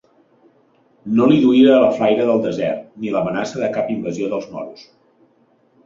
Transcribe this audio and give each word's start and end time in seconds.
No 1.19 1.27
li 1.31 1.37
duia 1.43 1.77
la 1.85 1.91
flaire 2.01 2.27
del 2.31 2.43
desert, 2.47 2.83
ni 3.05 3.15
l'amenaça 3.17 3.65
de 3.65 3.71
cap 3.79 3.97
invasió 4.01 4.35
dels 4.37 4.53
moros. 4.57 4.93